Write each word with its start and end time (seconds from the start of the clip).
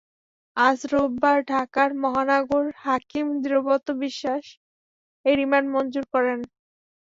আজ 0.57 0.79
রোববার 0.91 1.37
ঢাকার 1.47 1.89
মহানগর 2.03 2.65
হাকিম 2.83 3.27
দেবব্রত 3.43 3.87
বিশ্বাস 4.03 4.45
এই 5.25 5.35
রিমান্ড 5.35 5.67
মঞ্জুর 5.75 6.05
করেন। 6.13 6.39